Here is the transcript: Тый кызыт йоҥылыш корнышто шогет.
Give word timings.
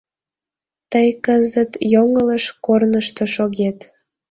Тый 0.91 1.07
кызыт 1.25 1.71
йоҥылыш 1.93 2.45
корнышто 2.65 3.23
шогет. 3.35 3.77